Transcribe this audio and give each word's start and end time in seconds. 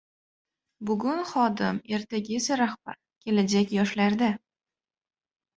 Bugun 0.89 1.19
xodim, 1.31 1.77
ertaga 1.97 2.39
esa 2.39 2.57
rahbar. 2.63 2.97
Kelajak— 3.27 3.75
yoshlarda 3.79 4.31